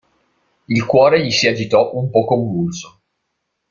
Il 0.67 0.83
cuore 0.87 1.19
gli 1.23 1.29
si 1.29 1.45
agitò 1.47 1.91
un 1.93 2.09
po' 2.09 2.25
convulso. 2.25 3.01